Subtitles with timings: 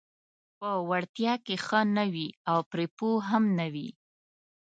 [0.59, 3.87] په وړتیا کې ښه نه وي او پرې پوه هم نه وي: